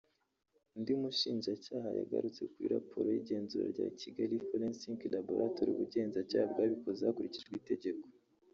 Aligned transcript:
undi 0.75 0.93
mushinjacyaha 1.01 1.89
yagarutse 1.99 2.43
kuri 2.51 2.67
raporo 2.75 3.07
y’igenzura 3.11 3.65
rya 3.73 3.87
Kigali 3.99 4.35
Forensic 4.47 4.99
Laboratory 5.15 5.69
ubugenzacyaha 5.71 6.45
bwabikoze 6.51 7.01
hakurikijwe 7.07 7.53
itegeko 7.61 8.05